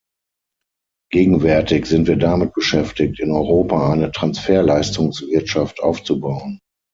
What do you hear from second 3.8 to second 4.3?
eine